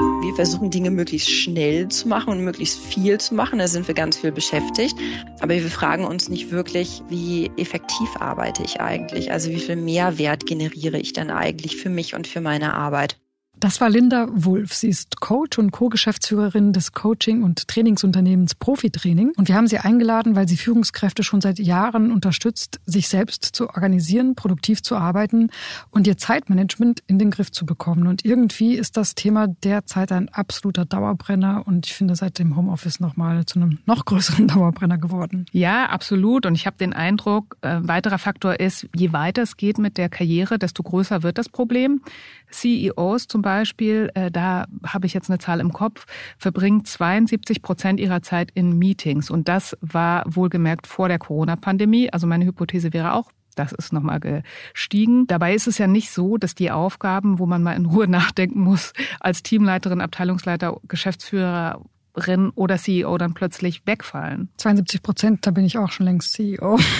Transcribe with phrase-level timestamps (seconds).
[0.00, 3.58] Wir versuchen Dinge möglichst schnell zu machen und möglichst viel zu machen.
[3.58, 4.96] Da sind wir ganz viel beschäftigt.
[5.40, 9.32] Aber wir fragen uns nicht wirklich, wie effektiv arbeite ich eigentlich?
[9.32, 13.18] Also wie viel Mehrwert generiere ich dann eigentlich für mich und für meine Arbeit?
[13.60, 14.72] Das war Linda Wulff.
[14.72, 19.32] Sie ist Coach und Co-Geschäftsführerin des Coaching- und Trainingsunternehmens Profitraining.
[19.36, 23.68] Und wir haben sie eingeladen, weil sie Führungskräfte schon seit Jahren unterstützt, sich selbst zu
[23.68, 25.50] organisieren, produktiv zu arbeiten
[25.90, 28.06] und ihr Zeitmanagement in den Griff zu bekommen.
[28.06, 32.98] Und irgendwie ist das Thema derzeit ein absoluter Dauerbrenner und ich finde seit dem Homeoffice
[32.98, 35.44] nochmal zu einem noch größeren Dauerbrenner geworden.
[35.52, 36.46] Ja, absolut.
[36.46, 39.98] Und ich habe den Eindruck, ein äh, weiterer Faktor ist, je weiter es geht mit
[39.98, 42.00] der Karriere, desto größer wird das Problem.
[42.50, 46.06] CEOs zum Beispiel, äh, da habe ich jetzt eine Zahl im Kopf,
[46.38, 49.30] verbringen 72 Prozent ihrer Zeit in Meetings.
[49.30, 52.12] Und das war wohlgemerkt vor der Corona-Pandemie.
[52.12, 55.26] Also meine Hypothese wäre auch, das ist nochmal gestiegen.
[55.26, 58.60] Dabei ist es ja nicht so, dass die Aufgaben, wo man mal in Ruhe nachdenken
[58.60, 64.48] muss, als Teamleiterin, Abteilungsleiter, Geschäftsführerin oder CEO dann plötzlich wegfallen.
[64.56, 66.78] 72 Prozent, da bin ich auch schon längst CEO.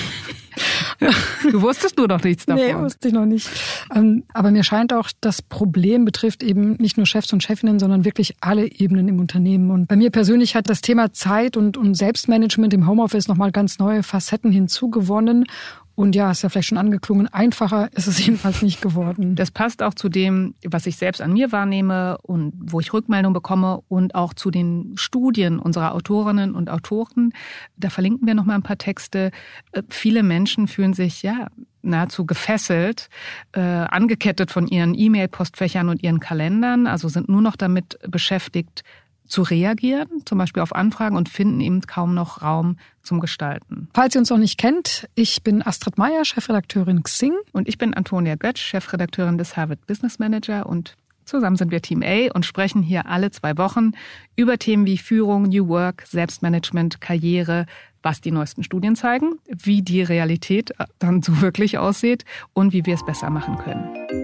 [1.51, 2.65] Du wusstest nur noch nichts davon.
[2.65, 3.49] Nee, wusste ich noch nicht.
[3.95, 8.05] Ähm, aber mir scheint auch, das Problem betrifft eben nicht nur Chefs und Chefinnen, sondern
[8.05, 9.71] wirklich alle Ebenen im Unternehmen.
[9.71, 13.79] Und bei mir persönlich hat das Thema Zeit und, und Selbstmanagement im Homeoffice nochmal ganz
[13.79, 15.47] neue Facetten hinzugewonnen.
[15.95, 19.37] Und ja, ist ja vielleicht schon angeklungen, einfacher ist es jedenfalls nicht geworden.
[19.37, 23.33] Das passt auch zu dem, was ich selbst an mir wahrnehme und wo ich Rückmeldung
[23.33, 27.33] bekomme und auch zu den Studien unserer Autorinnen und Autoren.
[27.77, 29.31] Da verlinken wir noch mal ein paar Texte.
[29.73, 31.49] Äh, viele Menschen fühlen sich ja
[31.83, 33.09] nahezu gefesselt,
[33.53, 38.83] äh, angekettet von ihren E-Mail-Postfächern und ihren Kalendern, also sind nur noch damit beschäftigt,
[39.31, 43.89] zu reagieren, zum Beispiel auf Anfragen und finden eben kaum noch Raum zum Gestalten.
[43.95, 47.35] Falls ihr uns noch nicht kennt, ich bin Astrid Meyer, Chefredakteurin Xing.
[47.53, 52.03] Und ich bin Antonia Götsch, Chefredakteurin des Harvard Business Manager und Zusammen sind wir Team
[52.03, 53.93] A und sprechen hier alle zwei Wochen
[54.35, 57.67] über Themen wie Führung, New Work, Selbstmanagement, Karriere,
[58.03, 62.95] was die neuesten Studien zeigen, wie die Realität dann so wirklich aussieht und wie wir
[62.95, 64.20] es besser machen können.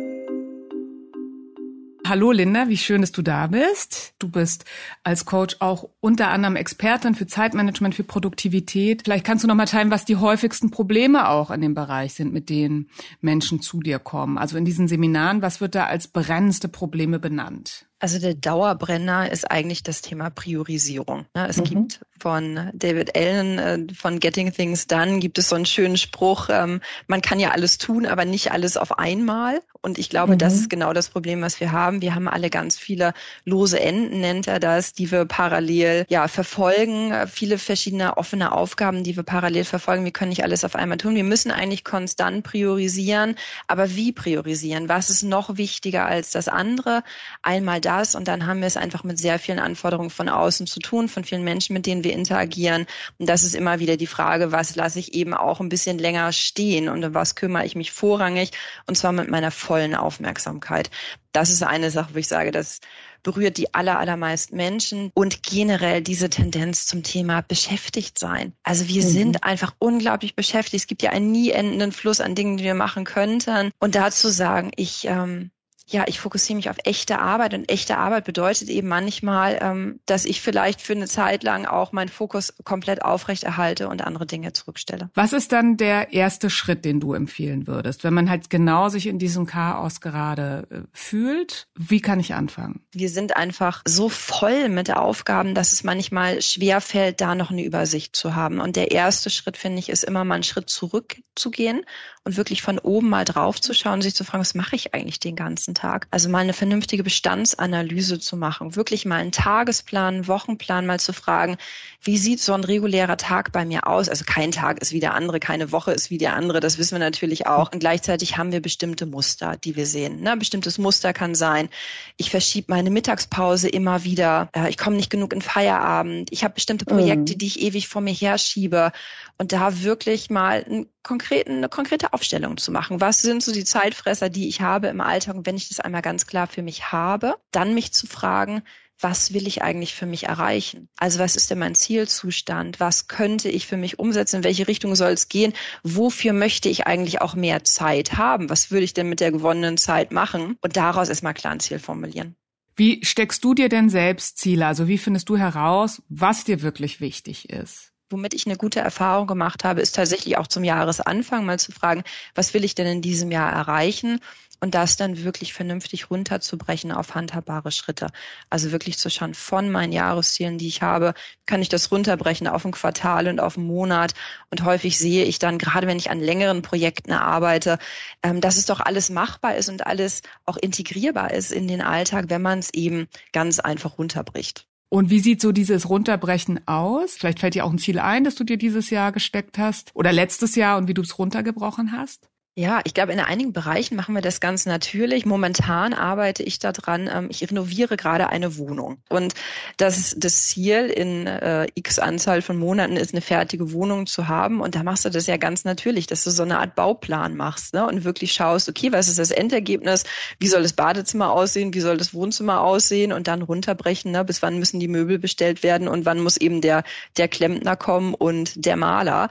[2.09, 4.15] Hallo Linda, wie schön, dass du da bist.
[4.21, 4.65] Du bist
[5.03, 9.03] als Coach auch unter anderem Expertin für Zeitmanagement, für Produktivität.
[9.05, 12.33] Vielleicht kannst du noch mal teilen, was die häufigsten Probleme auch in dem Bereich sind,
[12.33, 12.91] mit denen
[13.21, 14.39] Menschen zu dir kommen.
[14.39, 17.87] Also in diesen Seminaren, was wird da als brennendste Probleme benannt?
[17.99, 21.25] Also der Dauerbrenner ist eigentlich das Thema Priorisierung.
[21.35, 21.49] Ne?
[21.49, 21.65] Es mhm.
[21.65, 26.49] gibt von David Allen äh, von Getting Things Done gibt es so einen schönen Spruch,
[26.51, 29.61] ähm, man kann ja alles tun, aber nicht alles auf einmal.
[29.81, 30.39] Und ich glaube, mhm.
[30.39, 32.03] das ist genau das Problem, was wir haben.
[32.03, 33.15] Wir haben alle ganz viele
[33.45, 37.13] lose Enden, nennt er das, die wir parallel ja verfolgen.
[37.29, 40.05] Viele verschiedene offene Aufgaben, die wir parallel verfolgen.
[40.05, 41.15] Wir können nicht alles auf einmal tun.
[41.15, 43.37] Wir müssen eigentlich konstant priorisieren.
[43.69, 44.89] Aber wie priorisieren?
[44.89, 47.05] Was ist noch wichtiger als das andere?
[47.43, 50.81] Einmal das und dann haben wir es einfach mit sehr vielen Anforderungen von außen zu
[50.81, 52.87] tun, von vielen Menschen, mit denen wir interagieren.
[53.19, 56.33] Und das ist immer wieder die Frage, was lasse ich eben auch ein bisschen länger
[56.33, 58.51] stehen und um was kümmere ich mich vorrangig
[58.87, 60.91] und zwar mit meiner vollen Aufmerksamkeit.
[61.33, 62.81] Das ist eine Sache, wo ich sage, das
[63.23, 68.53] berührt die aller, allermeisten Menschen und generell diese Tendenz zum Thema beschäftigt sein.
[68.63, 69.09] Also wir mhm.
[69.09, 70.83] sind einfach unglaublich beschäftigt.
[70.83, 73.73] Es gibt ja einen nie endenden Fluss an Dingen, die wir machen könnten.
[73.81, 75.51] Und dazu sagen, ich ähm,
[75.89, 80.25] ja, ich fokussiere mich auf echte Arbeit und echte Arbeit bedeutet eben manchmal, ähm, dass
[80.25, 85.11] ich vielleicht für eine Zeit lang auch meinen Fokus komplett aufrechterhalte und andere Dinge zurückstelle.
[85.15, 89.07] Was ist dann der erste Schritt, den du empfehlen würdest, wenn man halt genau sich
[89.07, 91.69] in diesem Chaos gerade äh, fühlt?
[91.77, 92.81] Wie kann ich anfangen?
[92.91, 97.65] Wir sind einfach so voll mit Aufgaben, dass es manchmal schwer fällt, da noch eine
[97.65, 98.59] Übersicht zu haben.
[98.59, 101.85] Und der erste Schritt, finde ich, ist immer mal einen Schritt zurückzugehen
[102.27, 104.93] und wirklich von oben mal drauf zu schauen und sich zu fragen, was mache ich
[104.95, 106.09] eigentlich den ganzen Tag?
[106.11, 111.13] Also mal eine vernünftige Bestandsanalyse zu machen, wirklich mal einen Tagesplan, einen Wochenplan mal zu
[111.13, 111.57] fragen,
[112.03, 114.09] wie sieht so ein regulärer Tag bei mir aus?
[114.09, 116.97] Also kein Tag ist wie der andere, keine Woche ist wie der andere, das wissen
[116.97, 117.71] wir natürlich auch.
[117.73, 120.21] Und gleichzeitig haben wir bestimmte Muster, die wir sehen.
[120.21, 120.37] Ne?
[120.37, 121.69] Bestimmtes Muster kann sein,
[122.17, 126.55] ich verschiebe meine Mittagspause immer wieder, äh, ich komme nicht genug in Feierabend, ich habe
[126.55, 127.39] bestimmte Projekte, mhm.
[127.39, 128.91] die ich ewig vor mir herschiebe
[129.39, 133.01] und da wirklich mal einen konkreten, eine konkrete Aufstellung zu machen.
[133.01, 135.37] Was sind so die Zeitfresser, die ich habe im Alltag?
[135.37, 138.63] Und wenn ich das einmal ganz klar für mich habe, dann mich zu fragen,
[138.99, 140.89] was will ich eigentlich für mich erreichen?
[140.97, 142.81] Also was ist denn mein Zielzustand?
[142.81, 144.37] Was könnte ich für mich umsetzen?
[144.37, 145.53] In welche Richtung soll es gehen?
[145.83, 148.49] Wofür möchte ich eigentlich auch mehr Zeit haben?
[148.49, 150.57] Was würde ich denn mit der gewonnenen Zeit machen?
[150.63, 152.37] Und daraus erstmal klar ein Ziel formulieren.
[152.75, 154.67] Wie steckst du dir denn selbst Ziele?
[154.67, 157.93] Also wie findest du heraus, was dir wirklich wichtig ist?
[158.09, 162.05] Womit ich eine gute Erfahrung gemacht habe, ist tatsächlich auch zum Jahresanfang mal zu fragen,
[162.35, 164.21] was will ich denn in diesem Jahr erreichen?
[164.61, 168.09] und das dann wirklich vernünftig runterzubrechen auf handhabbare Schritte.
[168.51, 171.15] Also wirklich zu schauen, von meinen Jahreszielen, die ich habe,
[171.47, 174.15] kann ich das runterbrechen auf ein Quartal und auf einen Monat.
[174.51, 177.79] Und häufig sehe ich dann, gerade wenn ich an längeren Projekten arbeite,
[178.23, 182.27] ähm, dass es doch alles machbar ist und alles auch integrierbar ist in den Alltag,
[182.29, 184.67] wenn man es eben ganz einfach runterbricht.
[184.89, 187.15] Und wie sieht so dieses Runterbrechen aus?
[187.17, 190.13] Vielleicht fällt dir auch ein Ziel ein, das du dir dieses Jahr gesteckt hast oder
[190.13, 192.29] letztes Jahr und wie du es runtergebrochen hast?
[192.59, 195.27] Ja, ich glaube, in einigen Bereichen machen wir das ganz natürlich.
[195.27, 198.97] Momentan arbeite ich daran, ähm, ich renoviere gerade eine Wohnung.
[199.11, 199.35] Und
[199.77, 204.63] das, das Ziel in äh, x Anzahl von Monaten ist, eine fertige Wohnung zu haben.
[204.63, 207.75] Und da machst du das ja ganz natürlich, dass du so eine Art Bauplan machst
[207.75, 207.87] ne?
[207.87, 210.05] und wirklich schaust, okay, was ist das Endergebnis?
[210.39, 211.75] Wie soll das Badezimmer aussehen?
[211.75, 213.13] Wie soll das Wohnzimmer aussehen?
[213.13, 214.25] Und dann runterbrechen, ne?
[214.25, 216.85] bis wann müssen die Möbel bestellt werden und wann muss eben der,
[217.19, 219.29] der Klempner kommen und der Maler.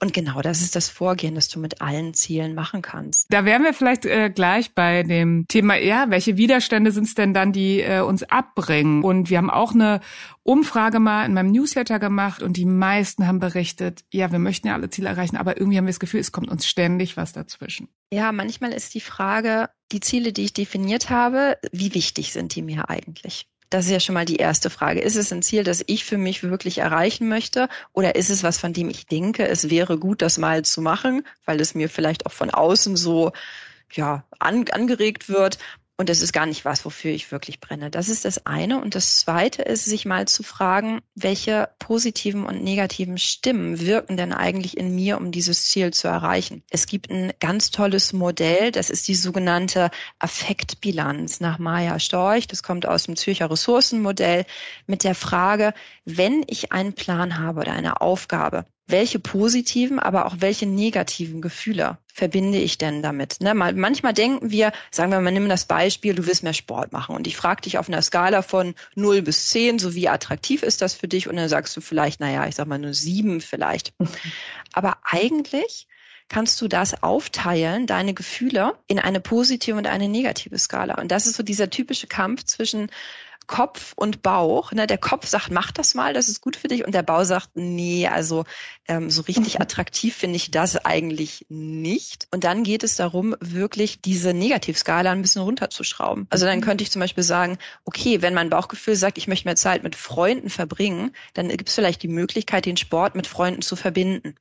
[0.00, 3.26] Und genau das ist das Vorgehen, das du mit allen Zielen machen kannst.
[3.30, 7.34] Da wären wir vielleicht äh, gleich bei dem Thema ja, welche Widerstände sind es denn
[7.34, 9.02] dann, die äh, uns abbringen?
[9.02, 10.00] Und wir haben auch eine
[10.44, 14.74] Umfrage mal in meinem Newsletter gemacht und die meisten haben berichtet, ja, wir möchten ja
[14.74, 17.88] alle Ziele erreichen, aber irgendwie haben wir das Gefühl, es kommt uns ständig was dazwischen.
[18.12, 22.62] Ja, manchmal ist die Frage, die Ziele, die ich definiert habe, wie wichtig sind die
[22.62, 23.46] mir eigentlich?
[23.70, 25.00] Das ist ja schon mal die erste Frage.
[25.00, 27.68] Ist es ein Ziel, das ich für mich wirklich erreichen möchte?
[27.92, 31.26] Oder ist es was, von dem ich denke, es wäre gut, das mal zu machen,
[31.44, 33.32] weil es mir vielleicht auch von außen so
[33.92, 35.58] ja, an, angeregt wird.
[36.00, 37.90] Und das ist gar nicht was, wofür ich wirklich brenne.
[37.90, 38.80] Das ist das eine.
[38.80, 44.32] Und das zweite ist, sich mal zu fragen, welche positiven und negativen Stimmen wirken denn
[44.32, 46.62] eigentlich in mir, um dieses Ziel zu erreichen.
[46.70, 49.90] Es gibt ein ganz tolles Modell, das ist die sogenannte
[50.20, 52.46] Affektbilanz nach Maya Storch.
[52.46, 54.46] Das kommt aus dem Zürcher Ressourcenmodell
[54.86, 55.74] mit der Frage,
[56.04, 61.98] wenn ich einen Plan habe oder eine Aufgabe, welche positiven, aber auch welche negativen Gefühle
[62.12, 63.40] verbinde ich denn damit?
[63.40, 63.54] Ne?
[63.54, 67.26] Manchmal denken wir, sagen wir mal, nimm das Beispiel, du willst mehr Sport machen und
[67.26, 70.94] ich frage dich auf einer Skala von 0 bis 10, so wie attraktiv ist das
[70.94, 71.28] für dich?
[71.28, 73.92] Und dann sagst du vielleicht, naja, ich sag mal nur 7 vielleicht.
[74.72, 75.86] Aber eigentlich
[76.28, 81.00] kannst du das aufteilen, deine Gefühle, in eine positive und eine negative Skala.
[81.00, 82.90] Und das ist so dieser typische Kampf zwischen
[83.48, 84.70] Kopf und Bauch.
[84.70, 84.86] Ne?
[84.86, 86.86] Der Kopf sagt, mach das mal, das ist gut für dich.
[86.86, 88.44] Und der Bauch sagt, nee, also
[88.86, 89.62] ähm, so richtig mhm.
[89.62, 92.28] attraktiv finde ich das eigentlich nicht.
[92.30, 96.28] Und dann geht es darum, wirklich diese Negativskala ein bisschen runterzuschrauben.
[96.30, 96.62] Also dann mhm.
[96.62, 99.96] könnte ich zum Beispiel sagen, okay, wenn mein Bauchgefühl sagt, ich möchte mehr Zeit mit
[99.96, 104.36] Freunden verbringen, dann gibt es vielleicht die Möglichkeit, den Sport mit Freunden zu verbinden.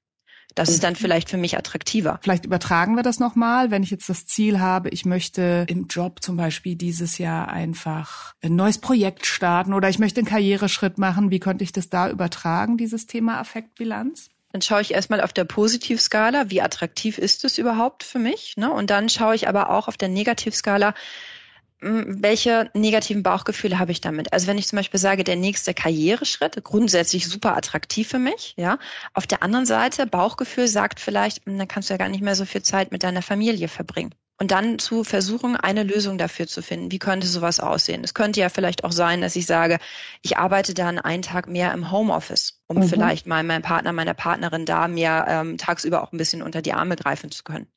[0.57, 2.19] Das ist dann vielleicht für mich attraktiver.
[2.24, 6.24] Vielleicht übertragen wir das nochmal, wenn ich jetzt das Ziel habe, ich möchte im Job
[6.24, 11.30] zum Beispiel dieses Jahr einfach ein neues Projekt starten oder ich möchte einen Karriereschritt machen.
[11.30, 14.30] Wie könnte ich das da übertragen, dieses Thema Affektbilanz?
[14.51, 18.56] Dann schaue ich erstmal auf der Positivskala, wie attraktiv ist es überhaupt für mich?
[18.57, 18.71] Ne?
[18.71, 20.95] Und dann schaue ich aber auch auf der Negativskala,
[21.80, 24.34] welche negativen Bauchgefühle habe ich damit?
[24.34, 28.80] Also wenn ich zum Beispiel sage, der nächste Karriereschritt, grundsätzlich super attraktiv für mich, ja.
[29.14, 32.46] Auf der anderen Seite, Bauchgefühl sagt vielleicht, dann kannst du ja gar nicht mehr so
[32.46, 34.16] viel Zeit mit deiner Familie verbringen.
[34.40, 36.92] Und dann zu versuchen, eine Lösung dafür zu finden.
[36.92, 38.04] Wie könnte sowas aussehen?
[38.04, 39.80] Es könnte ja vielleicht auch sein, dass ich sage,
[40.22, 42.84] ich arbeite dann einen Tag mehr im Homeoffice, um mhm.
[42.84, 46.74] vielleicht mal meinem Partner, meiner Partnerin da mehr ähm, tagsüber auch ein bisschen unter die
[46.74, 47.68] Arme greifen zu können.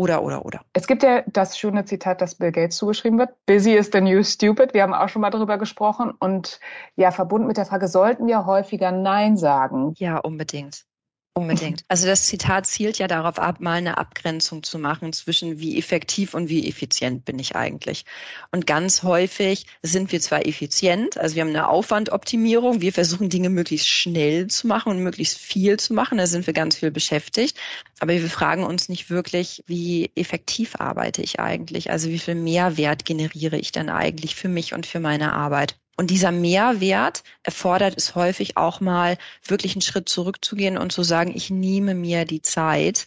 [0.00, 0.62] Oder, oder, oder.
[0.72, 3.34] Es gibt ja das schöne Zitat, das Bill Gates zugeschrieben wird.
[3.44, 4.72] Busy is the new stupid.
[4.72, 6.10] Wir haben auch schon mal darüber gesprochen.
[6.18, 6.58] Und
[6.96, 9.92] ja, verbunden mit der Frage, sollten wir häufiger Nein sagen?
[9.98, 10.86] Ja, unbedingt.
[11.34, 11.84] Unbedingt.
[11.86, 16.34] Also das Zitat zielt ja darauf ab, mal eine Abgrenzung zu machen zwischen wie effektiv
[16.34, 18.04] und wie effizient bin ich eigentlich.
[18.50, 23.48] Und ganz häufig sind wir zwar effizient, also wir haben eine Aufwandoptimierung, wir versuchen Dinge
[23.48, 27.56] möglichst schnell zu machen und möglichst viel zu machen, da sind wir ganz viel beschäftigt,
[28.00, 33.04] aber wir fragen uns nicht wirklich, wie effektiv arbeite ich eigentlich, also wie viel Mehrwert
[33.04, 35.76] generiere ich denn eigentlich für mich und für meine Arbeit.
[35.96, 41.32] Und dieser Mehrwert erfordert es häufig auch mal, wirklich einen Schritt zurückzugehen und zu sagen,
[41.34, 43.06] ich nehme mir die Zeit,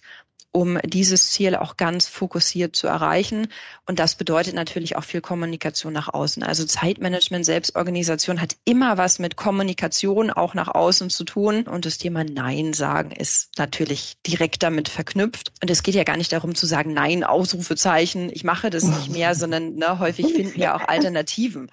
[0.53, 3.47] um dieses Ziel auch ganz fokussiert zu erreichen.
[3.87, 6.43] Und das bedeutet natürlich auch viel Kommunikation nach außen.
[6.43, 11.63] Also Zeitmanagement, Selbstorganisation hat immer was mit Kommunikation auch nach außen zu tun.
[11.63, 15.51] Und das Thema Nein sagen ist natürlich direkt damit verknüpft.
[15.61, 19.09] Und es geht ja gar nicht darum zu sagen, Nein, Ausrufezeichen, ich mache das nicht
[19.09, 21.71] mehr, sondern ne, häufig finden wir auch Alternativen.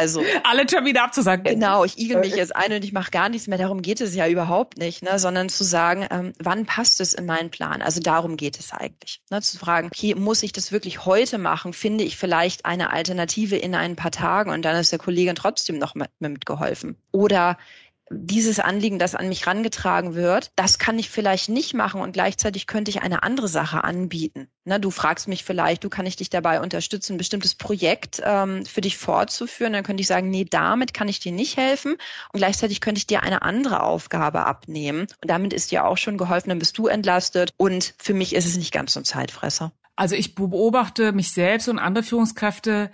[0.00, 1.44] Also alle Termine abzusagen.
[1.44, 3.58] Genau, ich igel mich jetzt ein und ich mache gar nichts mehr.
[3.58, 5.18] Darum geht es ja überhaupt nicht, ne?
[5.18, 7.82] sondern zu sagen, ähm, wann passt es in meinen Plan?
[7.82, 9.20] Also darum geht es eigentlich.
[9.30, 9.42] Ne?
[9.42, 11.74] Zu fragen, okay, muss ich das wirklich heute machen?
[11.74, 15.76] Finde ich vielleicht eine Alternative in ein paar Tagen und dann ist der Kollegin trotzdem
[15.76, 16.96] noch mit, mitgeholfen?
[17.12, 17.58] Oder
[18.12, 22.66] dieses Anliegen, das an mich rangetragen wird, das kann ich vielleicht nicht machen und gleichzeitig
[22.66, 24.48] könnte ich eine andere Sache anbieten.
[24.64, 28.66] Na, du fragst mich vielleicht, du kann ich dich dabei unterstützen, ein bestimmtes Projekt ähm,
[28.66, 29.72] für dich fortzuführen.
[29.72, 31.92] Dann könnte ich sagen, nee, damit kann ich dir nicht helfen
[32.32, 36.18] und gleichzeitig könnte ich dir eine andere Aufgabe abnehmen und damit ist dir auch schon
[36.18, 39.72] geholfen, dann bist du entlastet und für mich ist es nicht ganz so ein Zeitfresser.
[39.94, 42.90] Also ich beobachte mich selbst und andere Führungskräfte.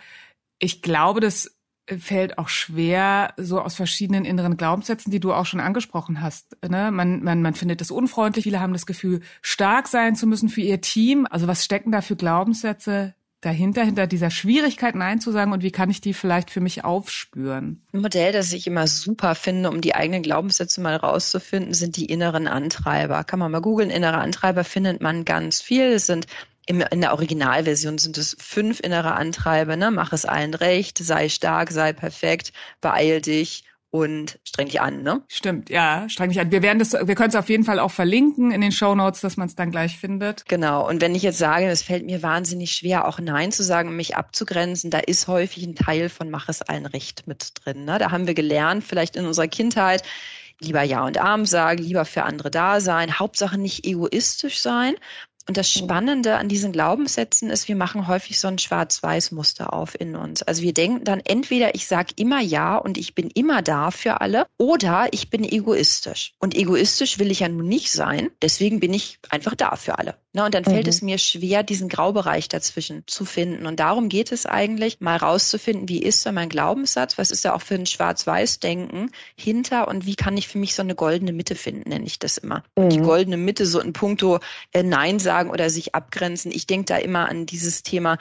[0.58, 1.55] Ich glaube, das
[1.99, 6.57] fällt auch schwer, so aus verschiedenen inneren Glaubenssätzen, die du auch schon angesprochen hast.
[6.69, 6.90] Ne?
[6.90, 10.61] Man, man, man findet es unfreundlich, viele haben das Gefühl, stark sein zu müssen für
[10.61, 11.26] ihr Team.
[11.31, 15.71] Also was stecken da für Glaubenssätze dahinter, hinter dieser Schwierigkeit Nein zu sagen und wie
[15.71, 17.83] kann ich die vielleicht für mich aufspüren?
[17.93, 22.07] Ein Modell, das ich immer super finde, um die eigenen Glaubenssätze mal rauszufinden, sind die
[22.07, 23.23] inneren Antreiber.
[23.25, 25.85] Kann man mal googeln, innere Antreiber findet man ganz viel.
[25.85, 26.26] Es sind
[26.66, 29.90] in der Originalversion sind es fünf innere Antreiber, ne?
[29.90, 35.23] Mach es allen recht, sei stark, sei perfekt, beeil dich und streng dich an, ne?
[35.28, 36.50] Stimmt, ja, streng dich an.
[36.50, 39.20] Wir werden das, wir können es auf jeden Fall auch verlinken in den Show Notes,
[39.20, 40.44] dass man es dann gleich findet.
[40.49, 40.87] Genau.
[40.87, 44.16] Und wenn ich jetzt sage, es fällt mir wahnsinnig schwer, auch Nein zu sagen, mich
[44.16, 47.85] abzugrenzen, da ist häufig ein Teil von Mach es allen recht mit drin.
[47.85, 47.99] Ne?
[47.99, 50.02] Da haben wir gelernt, vielleicht in unserer Kindheit,
[50.61, 54.94] lieber Ja und Arm sagen, lieber für andere da sein, Hauptsache nicht egoistisch sein.
[55.48, 60.16] Und das Spannende an diesen Glaubenssätzen ist, wir machen häufig so ein Schwarz-Weiß-Muster auf in
[60.16, 60.42] uns.
[60.42, 64.20] Also wir denken dann entweder ich sage immer ja und ich bin immer da für
[64.20, 66.32] alle oder ich bin egoistisch.
[66.40, 70.16] Und egoistisch will ich ja nun nicht sein, deswegen bin ich einfach da für alle.
[70.37, 70.90] Ne, und dann fällt mhm.
[70.90, 73.64] es mir schwer, diesen Graubereich dazwischen zu finden.
[73.64, 77.55] Und darum geht es eigentlich, mal rauszufinden, wie ist da mein Glaubenssatz, was ist da
[77.55, 81.55] auch für ein Schwarz-Weiß-Denken hinter und wie kann ich für mich so eine goldene Mitte
[81.55, 82.64] finden, nenne ich das immer.
[82.76, 82.90] Mhm.
[82.90, 84.40] Die goldene Mitte so in puncto
[84.73, 86.52] äh, Nein sagen oder sich abgrenzen.
[86.52, 88.19] Ich denke da immer an dieses Thema,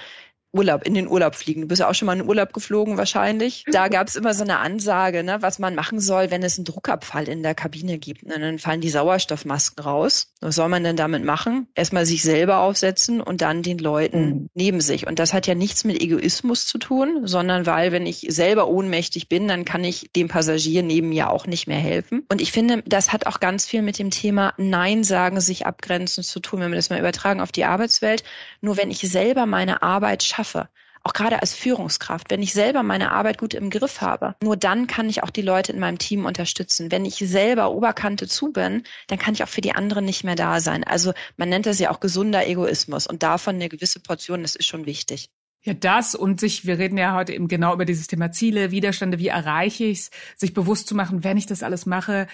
[0.55, 1.61] Urlaub, in den Urlaub fliegen.
[1.61, 3.65] Du bist ja auch schon mal in den Urlaub geflogen wahrscheinlich.
[3.71, 6.65] Da gab es immer so eine Ansage, ne, was man machen soll, wenn es einen
[6.65, 8.23] Druckabfall in der Kabine gibt.
[8.23, 10.31] Und dann fallen die Sauerstoffmasken raus.
[10.39, 11.67] Was soll man denn damit machen?
[11.75, 14.49] Erstmal sich selber aufsetzen und dann den Leuten mhm.
[14.53, 15.07] neben sich.
[15.07, 19.27] Und das hat ja nichts mit Egoismus zu tun, sondern weil, wenn ich selber ohnmächtig
[19.27, 22.25] bin, dann kann ich dem Passagier neben mir auch nicht mehr helfen.
[22.29, 26.23] Und ich finde, das hat auch ganz viel mit dem Thema Nein sagen, sich abgrenzen
[26.23, 28.23] zu tun, wenn wir das mal übertragen auf die Arbeitswelt.
[28.61, 30.69] Nur wenn ich selber meine Arbeit schaffe, schaffe,
[31.03, 34.87] auch gerade als Führungskraft, wenn ich selber meine Arbeit gut im Griff habe, nur dann
[34.87, 36.91] kann ich auch die Leute in meinem Team unterstützen.
[36.91, 40.35] Wenn ich selber Oberkante zu bin, dann kann ich auch für die anderen nicht mehr
[40.35, 40.83] da sein.
[40.83, 44.65] Also man nennt das ja auch gesunder Egoismus und davon eine gewisse Portion, das ist
[44.65, 45.29] schon wichtig.
[45.61, 49.19] Ja, das und sich, wir reden ja heute eben genau über dieses Thema Ziele, Widerstände,
[49.19, 52.27] wie erreiche ich es, sich bewusst zu machen, wenn ich das alles mache,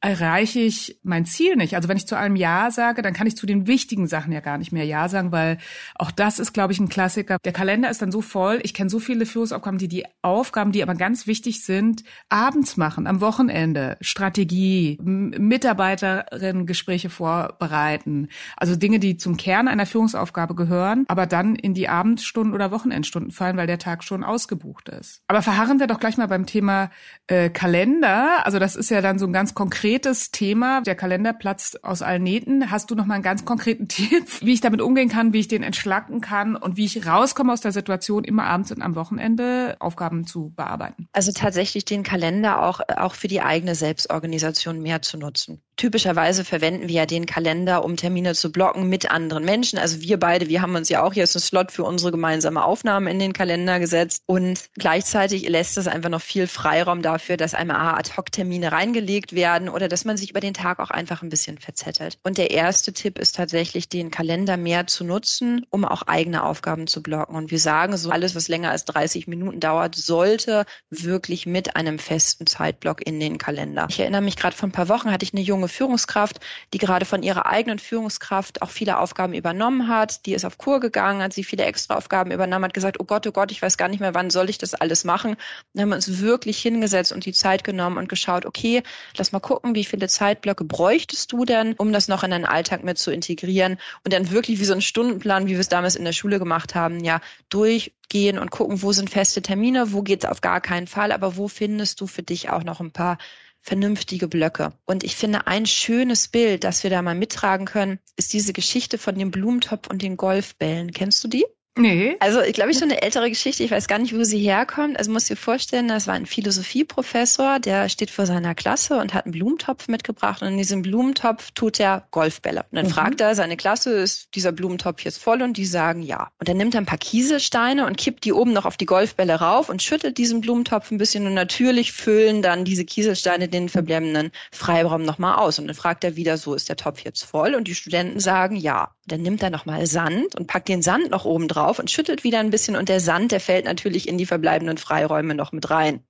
[0.00, 1.74] erreiche ich mein Ziel nicht.
[1.74, 4.38] Also wenn ich zu allem Ja sage, dann kann ich zu den wichtigen Sachen ja
[4.38, 5.58] gar nicht mehr Ja sagen, weil
[5.96, 7.38] auch das ist, glaube ich, ein Klassiker.
[7.44, 8.60] Der Kalender ist dann so voll.
[8.62, 13.08] Ich kenne so viele Führungsaufgaben, die die Aufgaben, die aber ganz wichtig sind, abends machen,
[13.08, 18.28] am Wochenende, Strategie, Mitarbeiterinnen-Gespräche vorbereiten.
[18.56, 23.32] Also Dinge, die zum Kern einer Führungsaufgabe gehören, aber dann in die Abendstunden oder Wochenendstunden
[23.32, 25.22] fallen, weil der Tag schon ausgebucht ist.
[25.26, 26.90] Aber verharren wir doch gleich mal beim Thema
[27.26, 28.46] äh, Kalender.
[28.46, 30.82] Also das ist ja dann so ein ganz konkretes konkretes Thema.
[30.82, 32.70] Der Kalender platzt aus allen Nähten.
[32.70, 35.48] Hast du noch mal einen ganz konkreten Tipp, wie ich damit umgehen kann, wie ich
[35.48, 39.76] den entschlacken kann und wie ich rauskomme aus der Situation, immer abends und am Wochenende
[39.78, 41.08] Aufgaben zu bearbeiten?
[41.12, 45.62] Also tatsächlich den Kalender auch, auch für die eigene Selbstorganisation mehr zu nutzen.
[45.78, 49.78] Typischerweise verwenden wir ja den Kalender, um Termine zu blocken mit anderen Menschen.
[49.78, 53.12] Also wir beide, wir haben uns ja auch jetzt einen Slot für unsere gemeinsame Aufnahme
[53.12, 57.96] in den Kalender gesetzt und gleichzeitig lässt es einfach noch viel Freiraum dafür, dass einmal
[57.96, 62.18] Ad-Hoc-Termine reingelegt werden oder dass man sich über den Tag auch einfach ein bisschen verzettelt.
[62.24, 66.88] Und der erste Tipp ist tatsächlich, den Kalender mehr zu nutzen, um auch eigene Aufgaben
[66.88, 67.36] zu blocken.
[67.36, 72.00] Und wir sagen so, alles, was länger als 30 Minuten dauert, sollte wirklich mit einem
[72.00, 73.86] festen Zeitblock in den Kalender.
[73.88, 76.40] Ich erinnere mich gerade vor ein paar Wochen hatte ich eine junge Führungskraft,
[76.72, 80.26] die gerade von ihrer eigenen Führungskraft auch viele Aufgaben übernommen hat.
[80.26, 83.26] Die ist auf Kur gegangen, hat sie viele extra Aufgaben übernommen, hat gesagt, oh Gott,
[83.26, 85.36] oh Gott, ich weiß gar nicht mehr, wann soll ich das alles machen.
[85.72, 88.82] Dann haben wir uns wirklich hingesetzt und die Zeit genommen und geschaut, okay,
[89.16, 92.84] lass mal gucken, wie viele Zeitblöcke bräuchtest du denn, um das noch in deinen Alltag
[92.84, 96.04] mit zu integrieren und dann wirklich wie so ein Stundenplan, wie wir es damals in
[96.04, 100.40] der Schule gemacht haben, ja, durchgehen und gucken, wo sind feste Termine, wo geht's auf
[100.40, 103.18] gar keinen Fall, aber wo findest du für dich auch noch ein paar
[103.60, 104.72] vernünftige Blöcke.
[104.86, 108.98] Und ich finde, ein schönes Bild, das wir da mal mittragen können, ist diese Geschichte
[108.98, 110.92] von dem Blumentopf und den Golfbällen.
[110.92, 111.44] Kennst du die?
[111.78, 112.16] Nee.
[112.20, 113.62] Also ich glaube, ich schon eine ältere Geschichte.
[113.62, 114.98] Ich weiß gar nicht, wo sie herkommt.
[114.98, 119.24] Also muss dir vorstellen, das war ein Philosophieprofessor, der steht vor seiner Klasse und hat
[119.24, 122.64] einen Blumentopf mitgebracht und in diesem Blumentopf tut er Golfbälle.
[122.70, 122.90] Und dann mhm.
[122.90, 125.42] fragt er seine Klasse, ist dieser Blumentopf jetzt voll?
[125.42, 126.30] Und die sagen ja.
[126.38, 129.34] Und dann nimmt er ein paar Kieselsteine und kippt die oben noch auf die Golfbälle
[129.36, 134.32] rauf und schüttelt diesen Blumentopf ein bisschen und natürlich füllen dann diese Kieselsteine den verbleibenden
[134.50, 135.58] Freiraum nochmal aus.
[135.58, 137.54] Und dann fragt er wieder, so ist der Topf jetzt voll?
[137.54, 138.90] Und die Studenten sagen ja.
[139.06, 142.24] Dann nimmt er nochmal Sand und packt den Sand noch oben drauf drauf und schüttelt
[142.24, 145.70] wieder ein bisschen und der Sand, der fällt natürlich in die verbleibenden Freiräume noch mit
[145.70, 146.02] rein.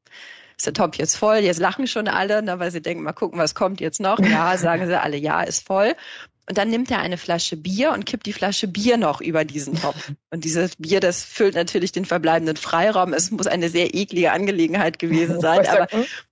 [0.56, 1.38] Ist der Top jetzt voll?
[1.38, 4.18] Jetzt lachen schon alle, na, weil sie denken, mal gucken, was kommt jetzt noch.
[4.18, 5.94] Ja, sagen sie alle, ja, ist voll.
[6.48, 9.78] Und dann nimmt er eine Flasche Bier und kippt die Flasche Bier noch über diesen
[9.78, 10.12] Topf.
[10.30, 13.12] Und dieses Bier, das füllt natürlich den verbleibenden Freiraum.
[13.12, 15.88] Es muss eine sehr eklige Angelegenheit gewesen sein, aber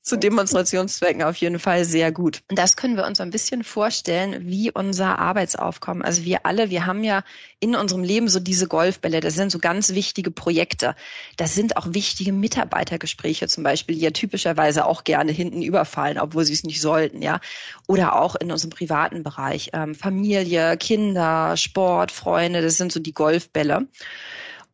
[0.07, 2.41] zu Demonstrationszwecken auf jeden Fall sehr gut.
[2.49, 6.05] Und das können wir uns ein bisschen vorstellen, wie unser Arbeitsaufkommen.
[6.05, 7.25] Also wir alle, wir haben ja
[7.59, 9.19] in unserem Leben so diese Golfbälle.
[9.19, 10.95] Das sind so ganz wichtige Projekte.
[11.37, 16.45] Das sind auch wichtige Mitarbeitergespräche zum Beispiel, die ja typischerweise auch gerne hinten überfallen, obwohl
[16.45, 17.41] sie es nicht sollten, ja.
[17.89, 19.71] Oder auch in unserem privaten Bereich.
[19.73, 23.89] Ähm, Familie, Kinder, Sport, Freunde, das sind so die Golfbälle.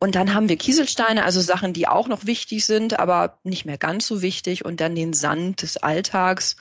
[0.03, 3.77] Und dann haben wir Kieselsteine, also Sachen, die auch noch wichtig sind, aber nicht mehr
[3.77, 4.65] ganz so wichtig.
[4.65, 6.57] Und dann den Sand des Alltags.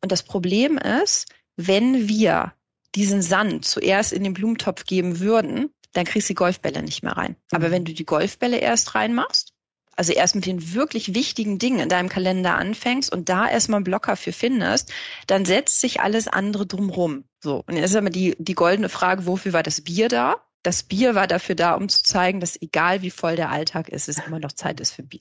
[0.00, 1.26] Und das Problem ist,
[1.56, 2.54] wenn wir
[2.94, 7.12] diesen Sand zuerst in den Blumentopf geben würden, dann kriegst du die Golfbälle nicht mehr
[7.12, 7.36] rein.
[7.50, 7.72] Aber mhm.
[7.72, 9.52] wenn du die Golfbälle erst reinmachst,
[9.94, 13.84] also erst mit den wirklich wichtigen Dingen in deinem Kalender anfängst und da erstmal einen
[13.84, 14.94] Blocker für findest,
[15.26, 17.24] dann setzt sich alles andere drumrum.
[17.40, 17.62] So.
[17.66, 20.36] Und jetzt ist immer die, die goldene Frage, wofür war das Bier da?
[20.62, 24.08] Das Bier war dafür da, um zu zeigen, dass egal wie voll der Alltag ist,
[24.08, 25.20] es immer noch Zeit ist für Bier.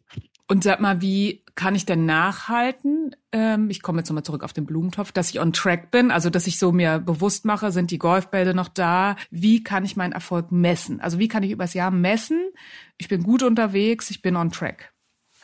[0.50, 3.16] Und sag mal, wie kann ich denn nachhalten?
[3.34, 6.30] Ähm, ich komme jetzt nochmal zurück auf den Blumentopf, dass ich on track bin, also
[6.30, 9.18] dass ich so mir bewusst mache, sind die Golfbälle noch da?
[9.30, 11.02] Wie kann ich meinen Erfolg messen?
[11.02, 12.40] Also wie kann ich übers Jahr messen?
[12.98, 14.94] Ich bin gut unterwegs, ich bin on track.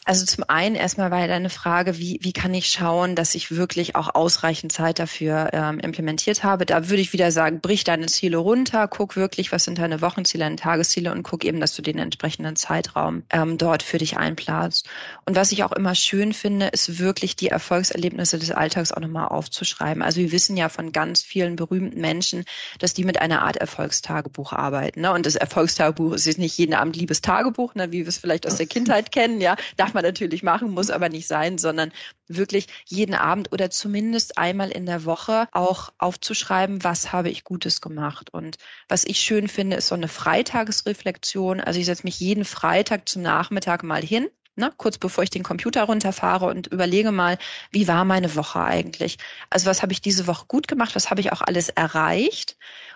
[0.05, 3.51] Also zum einen erstmal war ja deine Frage, wie, wie kann ich schauen, dass ich
[3.51, 6.65] wirklich auch ausreichend Zeit dafür ähm, implementiert habe.
[6.65, 10.43] Da würde ich wieder sagen, brich deine Ziele runter, guck wirklich, was sind deine Wochenziele,
[10.43, 14.89] deine Tagesziele und guck eben, dass du den entsprechenden Zeitraum ähm, dort für dich einplanst.
[15.25, 19.29] Und was ich auch immer schön finde, ist wirklich die Erfolgserlebnisse des Alltags auch nochmal
[19.29, 20.03] aufzuschreiben.
[20.03, 22.43] Also wir wissen ja von ganz vielen berühmten Menschen,
[22.79, 24.99] dass die mit einer Art Erfolgstagebuch arbeiten.
[24.99, 25.13] Ne?
[25.13, 27.93] Und das Erfolgstagebuch ist jetzt nicht jeden Abend liebes Tagebuch, ne?
[27.93, 29.55] wie wir es vielleicht aus der Kindheit kennen, ja.
[29.77, 31.91] Darf man natürlich machen, muss aber nicht sein, sondern
[32.27, 37.81] wirklich jeden Abend oder zumindest einmal in der Woche auch aufzuschreiben, was habe ich Gutes
[37.81, 38.33] gemacht.
[38.33, 41.61] Und was ich schön finde, ist so eine Freitagesreflexion.
[41.61, 45.41] Also ich setze mich jeden Freitag zum Nachmittag mal hin Ne, kurz bevor ich den
[45.43, 47.39] Computer runterfahre und überlege mal,
[47.71, 49.17] wie war meine Woche eigentlich?
[49.49, 50.95] Also was habe ich diese Woche gut gemacht?
[50.95, 52.55] Was habe ich auch alles erreicht?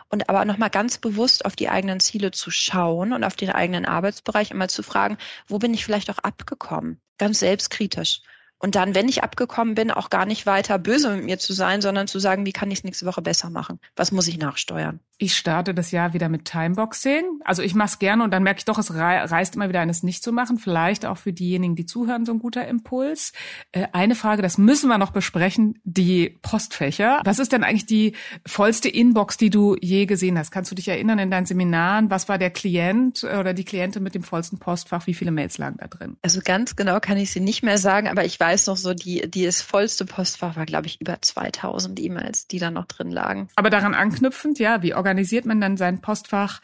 [0.10, 3.86] und aber nochmal ganz bewusst auf die eigenen Ziele zu schauen und auf den eigenen
[3.86, 5.18] Arbeitsbereich immer zu fragen,
[5.48, 7.02] wo bin ich vielleicht auch abgekommen?
[7.18, 8.22] Ganz selbstkritisch.
[8.60, 11.82] Und dann, wenn ich abgekommen bin, auch gar nicht weiter böse mit mir zu sein,
[11.82, 13.80] sondern zu sagen, wie kann ich es nächste Woche besser machen?
[13.96, 15.00] Was muss ich nachsteuern?
[15.20, 17.24] Ich starte das Jahr wieder mit Timeboxing.
[17.44, 20.04] Also ich mache es gerne und dann merke ich doch, es reißt immer wieder eines
[20.04, 20.60] nicht zu machen.
[20.60, 23.34] Vielleicht auch für diejenigen, die zuhören, so ein guter Impuls.
[23.72, 27.22] Äh, eine Frage, das müssen wir noch besprechen, die Postfächer.
[27.26, 28.14] Was ist denn eigentlich die
[28.46, 30.52] vollste Inbox, die du je gesehen hast?
[30.52, 32.12] Kannst du dich erinnern in deinen Seminaren?
[32.12, 35.08] Was war der Klient oder die Klientin mit dem vollsten Postfach?
[35.08, 36.18] Wie viele Mails lagen da drin?
[36.22, 39.30] Also ganz genau kann ich sie nicht mehr sagen, aber ich weiß noch so, die,
[39.30, 43.50] die das vollste Postfach war, glaube ich, über 2000 E-Mails, die da noch drin lagen.
[43.56, 46.62] Aber daran anknüpfend, ja, wie organisiert man dann sein Postfach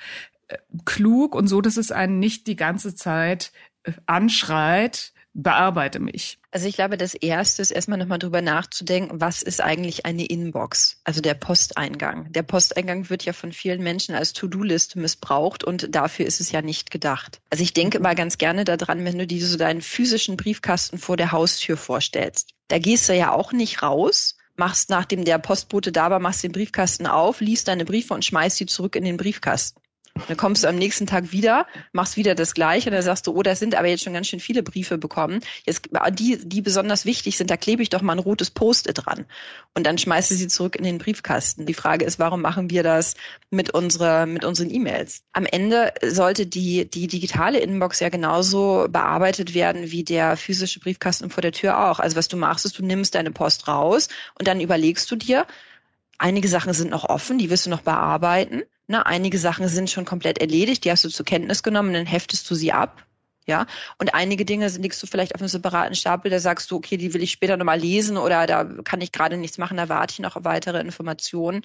[0.47, 3.51] äh, klug und so, dass es einen nicht die ganze Zeit
[3.83, 6.37] äh, anschreit, bearbeite mich?
[6.51, 11.01] Also ich glaube, das Erste ist erstmal nochmal drüber nachzudenken, was ist eigentlich eine Inbox,
[11.03, 12.31] also der Posteingang.
[12.31, 16.61] Der Posteingang wird ja von vielen Menschen als To-Do-Liste missbraucht und dafür ist es ja
[16.61, 17.41] nicht gedacht.
[17.49, 21.17] Also ich denke mal ganz gerne daran, wenn du dir so deinen physischen Briefkasten vor
[21.17, 22.51] der Haustür vorstellst.
[22.67, 26.51] Da gehst du ja auch nicht raus, machst nachdem der Postbote da war, machst den
[26.51, 29.79] Briefkasten auf, liest deine Briefe und schmeißt sie zurück in den Briefkasten.
[30.27, 33.35] Dann kommst du am nächsten Tag wieder, machst wieder das Gleiche und dann sagst du,
[33.35, 35.39] oh, das sind aber jetzt schon ganz schön viele Briefe bekommen.
[35.65, 39.25] Jetzt, die, die besonders wichtig sind, da klebe ich doch mal ein rotes Post-it dran.
[39.73, 41.65] Und dann schmeißt du sie zurück in den Briefkasten.
[41.65, 43.15] Die Frage ist, warum machen wir das
[43.49, 45.23] mit unserer, mit unseren E-Mails?
[45.33, 51.31] Am Ende sollte die, die digitale Inbox ja genauso bearbeitet werden wie der physische Briefkasten
[51.31, 51.99] vor der Tür auch.
[51.99, 55.47] Also was du machst, ist, du nimmst deine Post raus und dann überlegst du dir,
[56.19, 58.61] einige Sachen sind noch offen, die wirst du noch bearbeiten.
[58.87, 62.49] Na, einige Sachen sind schon komplett erledigt, die hast du zur Kenntnis genommen, dann heftest
[62.49, 63.05] du sie ab.
[63.45, 63.65] Ja,
[63.97, 67.13] und einige Dinge legst du vielleicht auf einem separaten Stapel, da sagst du, okay, die
[67.13, 70.19] will ich später nochmal lesen oder da kann ich gerade nichts machen, da warte ich
[70.19, 71.61] noch auf weitere Informationen.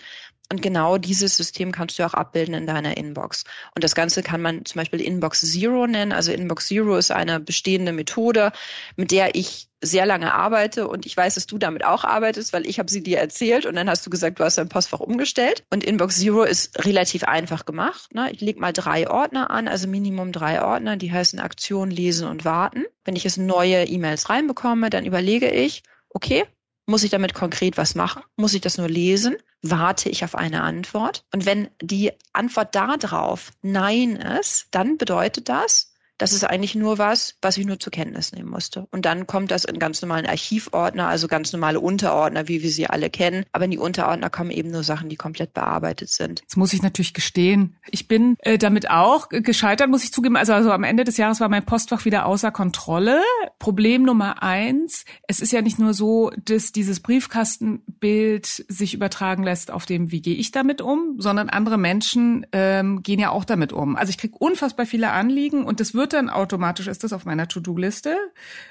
[0.51, 3.45] Und genau dieses System kannst du auch abbilden in deiner Inbox.
[3.77, 6.11] Und das Ganze kann man zum Beispiel Inbox Zero nennen.
[6.13, 8.51] Also Inbox Zero ist eine bestehende Methode,
[8.97, 12.67] mit der ich sehr lange arbeite und ich weiß, dass du damit auch arbeitest, weil
[12.67, 15.65] ich habe sie dir erzählt und dann hast du gesagt, du hast dein Postfach umgestellt.
[15.71, 18.15] Und Inbox Zero ist relativ einfach gemacht.
[18.15, 18.31] Ne?
[18.33, 22.45] Ich lege mal drei Ordner an, also Minimum drei Ordner, die heißen Aktion, Lesen und
[22.45, 22.85] Warten.
[23.05, 26.45] Wenn ich jetzt neue E-Mails reinbekomme, dann überlege ich, okay,
[26.87, 28.23] muss ich damit konkret was machen?
[28.37, 29.37] Muss ich das nur lesen?
[29.61, 31.25] Warte ich auf eine Antwort?
[31.35, 35.88] Und wenn die Antwort darauf Nein ist, dann bedeutet das,
[36.19, 38.87] das ist eigentlich nur was, was ich nur zur Kenntnis nehmen musste.
[38.91, 42.89] Und dann kommt das in ganz normalen Archivordner, also ganz normale Unterordner, wie wir sie
[42.89, 43.45] alle kennen.
[43.53, 46.41] Aber in die Unterordner kommen eben nur Sachen, die komplett bearbeitet sind.
[46.41, 50.37] Jetzt muss ich natürlich gestehen, ich bin äh, damit auch gescheitert, muss ich zugeben.
[50.37, 53.23] Also, also am Ende des Jahres war mein Postfach wieder außer Kontrolle.
[53.59, 59.71] Problem Nummer eins, es ist ja nicht nur so, dass dieses Briefkastenbild sich übertragen lässt
[59.71, 63.73] auf dem, wie gehe ich damit um, sondern andere Menschen ähm, gehen ja auch damit
[63.73, 63.97] um.
[63.97, 67.27] Also ich kriege unfassbar viele Anliegen und das wird wird dann automatisch, ist das auf
[67.27, 68.17] meiner To-Do-Liste.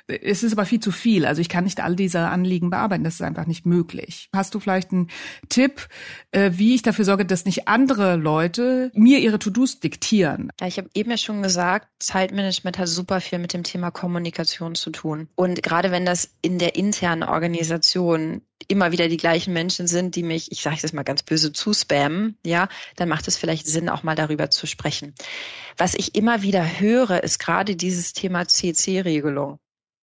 [0.08, 1.26] Es ist aber viel zu viel.
[1.26, 3.04] Also ich kann nicht all diese Anliegen bearbeiten.
[3.04, 4.30] Das ist einfach nicht möglich.
[4.34, 5.10] Hast du vielleicht einen
[5.50, 5.88] Tipp,
[6.32, 10.52] äh, wie ich dafür sorge, dass nicht andere Leute mir ihre To-Dos diktieren?
[10.60, 14.74] Ja, ich habe eben ja schon gesagt, Zeitmanagement hat super viel mit dem Thema Kommunikation
[14.74, 15.28] zu tun.
[15.36, 20.24] Und gerade wenn das in der internen Organisation immer wieder die gleichen Menschen sind, die
[20.24, 24.04] mich, ich sage es mal ganz böse, zuspammen, ja, dann macht es vielleicht Sinn, auch
[24.04, 25.14] mal darüber zu sprechen.
[25.78, 29.60] Was ich immer wieder höre, ist gerade dieses Thema CC-Regelung.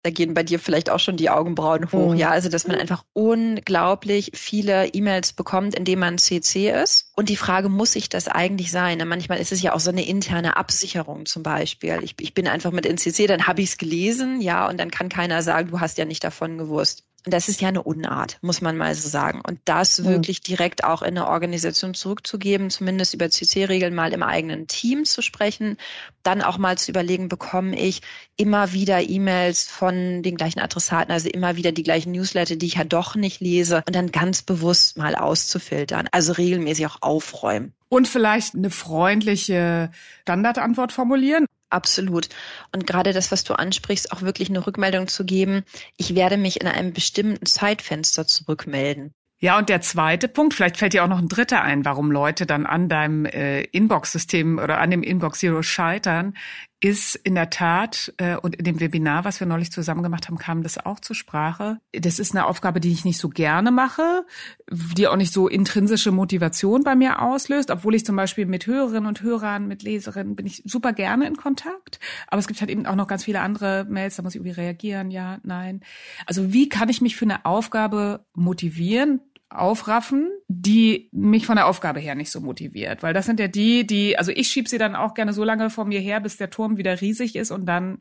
[0.05, 2.17] Da gehen bei dir vielleicht auch schon die Augenbrauen hoch, mhm.
[2.17, 2.29] ja.
[2.29, 7.09] Also, dass man einfach unglaublich viele E-Mails bekommt, indem man CC ist.
[7.15, 9.01] Und die Frage, muss ich das eigentlich sein?
[9.07, 12.01] Manchmal ist es ja auch so eine interne Absicherung zum Beispiel.
[12.03, 14.91] Ich, ich bin einfach mit in CC, dann habe ich es gelesen, ja, und dann
[14.91, 17.05] kann keiner sagen, du hast ja nicht davon gewusst.
[17.25, 19.41] Und das ist ja eine Unart, muss man mal so sagen.
[19.47, 20.05] Und das mhm.
[20.05, 25.21] wirklich direkt auch in eine Organisation zurückzugeben, zumindest über CC-Regeln mal im eigenen Team zu
[25.21, 25.77] sprechen,
[26.23, 28.01] dann auch mal zu überlegen, bekomme ich
[28.35, 32.75] immer wieder E-Mails von den gleichen Adressaten, also immer wieder die gleichen Newsletter, die ich
[32.75, 36.09] ja doch nicht lese und dann ganz bewusst mal auszufiltern.
[36.11, 37.73] Also regelmäßig auch aufräumen.
[37.87, 39.91] Und vielleicht eine freundliche
[40.23, 41.45] Standardantwort formulieren.
[41.73, 42.29] Absolut.
[42.71, 45.63] Und gerade das, was du ansprichst, auch wirklich eine Rückmeldung zu geben.
[45.97, 49.11] Ich werde mich in einem bestimmten Zeitfenster zurückmelden.
[49.39, 52.45] Ja, und der zweite Punkt, vielleicht fällt dir auch noch ein dritter ein, warum Leute
[52.45, 56.37] dann an deinem äh, Inbox-System oder an dem Inbox Zero scheitern,
[56.83, 60.37] ist in der Tat, äh, und in dem Webinar, was wir neulich zusammen gemacht haben,
[60.37, 61.79] kam das auch zur Sprache.
[61.93, 64.25] Das ist eine Aufgabe, die ich nicht so gerne mache,
[64.69, 69.05] die auch nicht so intrinsische Motivation bei mir auslöst, obwohl ich zum Beispiel mit Hörerinnen
[69.05, 72.01] und Hörern, mit Leserinnen bin ich super gerne in Kontakt.
[72.27, 74.59] Aber es gibt halt eben auch noch ganz viele andere Mails, da muss ich irgendwie
[74.59, 75.79] reagieren, ja, nein.
[76.25, 79.21] Also wie kann ich mich für eine Aufgabe motivieren,
[79.53, 83.03] aufraffen, die mich von der Aufgabe her nicht so motiviert.
[83.03, 85.69] Weil das sind ja die, die, also ich schieb sie dann auch gerne so lange
[85.69, 87.99] vor mir her, bis der Turm wieder riesig ist und dann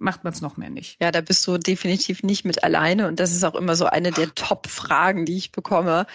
[0.00, 0.96] macht man es noch mehr nicht.
[1.00, 4.12] Ja, da bist du definitiv nicht mit alleine und das ist auch immer so eine
[4.12, 6.06] der Top-Fragen, die ich bekomme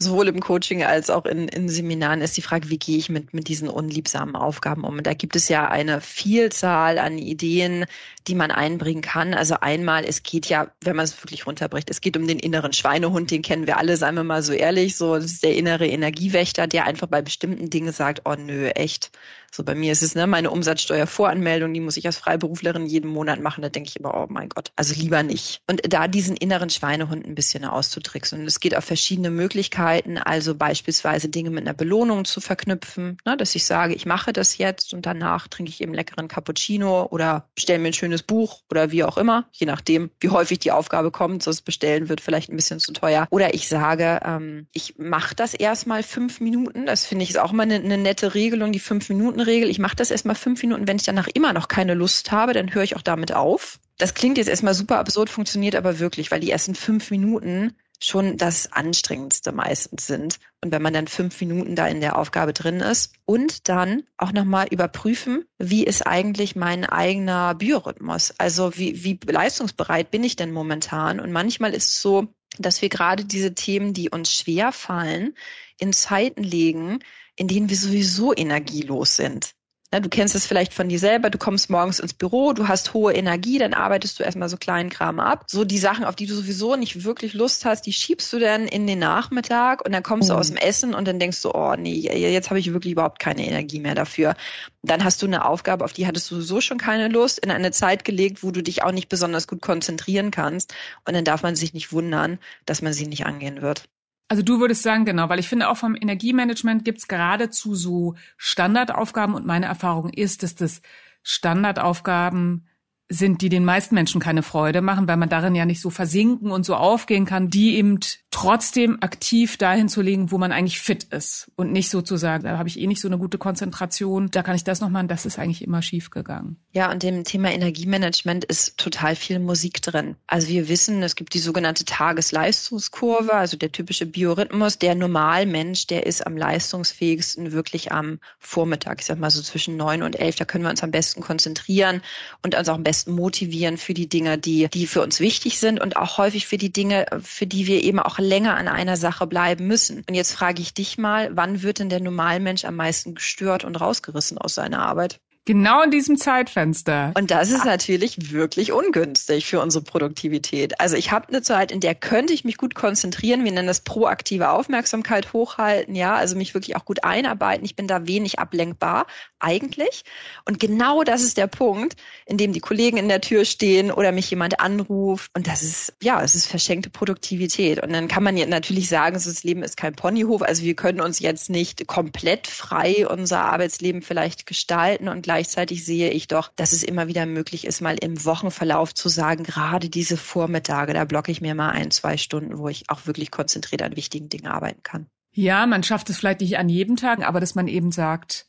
[0.00, 3.34] sowohl im Coaching als auch in, in Seminaren ist die Frage, wie gehe ich mit,
[3.34, 4.98] mit diesen unliebsamen Aufgaben um?
[4.98, 7.84] Und da gibt es ja eine Vielzahl an Ideen,
[8.28, 9.34] die man einbringen kann.
[9.34, 12.72] Also einmal, es geht ja, wenn man es wirklich runterbricht, es geht um den inneren
[12.72, 15.86] Schweinehund, den kennen wir alle, seien wir mal so ehrlich, so das ist der innere
[15.86, 19.10] Energiewächter, der einfach bei bestimmten Dingen sagt, oh nö, echt,
[19.50, 23.40] so bei mir ist es ne, meine Umsatzsteuervoranmeldung, die muss ich als Freiberuflerin jeden Monat
[23.40, 23.62] machen.
[23.62, 25.62] Da denke ich immer, oh mein Gott, also lieber nicht.
[25.66, 28.40] Und da diesen inneren Schweinehund ein bisschen auszutricksen.
[28.40, 29.87] Und es geht auf verschiedene Möglichkeiten,
[30.24, 34.58] also beispielsweise Dinge mit einer Belohnung zu verknüpfen, ne, dass ich sage, ich mache das
[34.58, 38.90] jetzt und danach trinke ich eben leckeren Cappuccino oder stelle mir ein schönes Buch oder
[38.90, 41.42] wie auch immer, je nachdem, wie häufig die Aufgabe kommt.
[41.42, 43.26] So das Bestellen wird vielleicht ein bisschen zu teuer.
[43.30, 46.86] Oder ich sage, ähm, ich mache das erstmal fünf Minuten.
[46.86, 49.68] Das finde ich ist auch mal eine, eine nette Regelung, die fünf Minuten Minuten-Regel.
[49.68, 50.86] Ich mache das erstmal fünf Minuten.
[50.86, 53.78] Wenn ich danach immer noch keine Lust habe, dann höre ich auch damit auf.
[53.98, 58.36] Das klingt jetzt erstmal super absurd, funktioniert aber wirklich, weil die ersten fünf Minuten schon
[58.36, 60.38] das Anstrengendste meistens sind.
[60.62, 64.32] Und wenn man dann fünf Minuten da in der Aufgabe drin ist und dann auch
[64.32, 68.34] nochmal überprüfen, wie ist eigentlich mein eigener Biorhythmus?
[68.38, 71.20] Also wie, wie leistungsbereit bin ich denn momentan?
[71.20, 75.34] Und manchmal ist es so, dass wir gerade diese Themen, die uns schwer fallen,
[75.78, 77.00] in Zeiten legen,
[77.36, 79.54] in denen wir sowieso energielos sind.
[79.90, 82.92] Na, du kennst es vielleicht von dir selber, du kommst morgens ins Büro, du hast
[82.92, 85.44] hohe Energie, dann arbeitest du erstmal so kleinen Kram ab.
[85.46, 88.68] So die Sachen, auf die du sowieso nicht wirklich Lust hast, die schiebst du dann
[88.68, 90.34] in den Nachmittag und dann kommst oh.
[90.34, 93.18] du aus dem Essen und dann denkst du, oh nee, jetzt habe ich wirklich überhaupt
[93.18, 94.34] keine Energie mehr dafür.
[94.82, 97.70] Dann hast du eine Aufgabe, auf die hattest du sowieso schon keine Lust, in eine
[97.70, 100.74] Zeit gelegt, wo du dich auch nicht besonders gut konzentrieren kannst.
[101.06, 103.88] Und dann darf man sich nicht wundern, dass man sie nicht angehen wird.
[104.28, 109.34] Also du würdest sagen, genau, weil ich finde auch vom Energiemanagement gibt's geradezu so Standardaufgaben
[109.34, 110.82] und meine Erfahrung ist, dass das
[111.22, 112.66] Standardaufgaben
[113.08, 116.50] sind, die den meisten Menschen keine Freude machen, weil man darin ja nicht so versinken
[116.50, 121.04] und so aufgehen kann, die eben trotzdem aktiv dahin zu legen, wo man eigentlich fit
[121.04, 124.54] ist und nicht sozusagen, da habe ich eh nicht so eine gute Konzentration, da kann
[124.54, 126.56] ich das noch machen, das ist eigentlich immer schief gegangen.
[126.72, 130.16] Ja, und dem Thema Energiemanagement ist total viel Musik drin.
[130.26, 134.78] Also wir wissen, es gibt die sogenannte Tagesleistungskurve, also der typische Biorhythmus.
[134.78, 140.02] Der Normalmensch, der ist am leistungsfähigsten wirklich am Vormittag, ich sag mal so zwischen neun
[140.02, 142.02] und elf, da können wir uns am besten konzentrieren
[142.42, 145.80] und uns auch am besten motivieren für die Dinge, die, die für uns wichtig sind
[145.80, 149.26] und auch häufig für die Dinge, für die wir eben auch länger an einer Sache
[149.26, 150.04] bleiben müssen.
[150.08, 153.80] Und jetzt frage ich dich mal, wann wird denn der Normalmensch am meisten gestört und
[153.80, 155.20] rausgerissen aus seiner Arbeit?
[155.48, 157.14] Genau in diesem Zeitfenster.
[157.16, 160.78] Und das ist natürlich wirklich ungünstig für unsere Produktivität.
[160.78, 163.44] Also ich habe eine Zeit, in der könnte ich mich gut konzentrieren.
[163.44, 167.64] Wir nennen das proaktive Aufmerksamkeit hochhalten, ja, also mich wirklich auch gut einarbeiten.
[167.64, 169.06] Ich bin da wenig ablenkbar
[169.40, 170.04] eigentlich.
[170.44, 174.12] Und genau das ist der Punkt, in dem die Kollegen in der Tür stehen oder
[174.12, 175.30] mich jemand anruft.
[175.34, 177.82] Und das ist, ja, es ist verschenkte Produktivität.
[177.82, 180.42] Und dann kann man jetzt natürlich sagen, das Leben ist kein Ponyhof.
[180.42, 185.84] Also wir können uns jetzt nicht komplett frei unser Arbeitsleben vielleicht gestalten und gleich gleichzeitig
[185.84, 189.88] sehe ich doch, dass es immer wieder möglich ist, mal im Wochenverlauf zu sagen, gerade
[189.88, 193.82] diese Vormittage, da blocke ich mir mal ein, zwei Stunden, wo ich auch wirklich konzentriert
[193.82, 195.06] an wichtigen Dingen arbeiten kann.
[195.30, 198.46] Ja, man schafft es vielleicht nicht an jedem Tag, aber dass man eben sagt,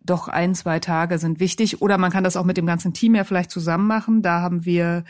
[0.00, 1.80] doch ein, zwei Tage sind wichtig.
[1.80, 4.22] Oder man kann das auch mit dem ganzen Team ja vielleicht zusammen machen.
[4.22, 5.04] Da haben wir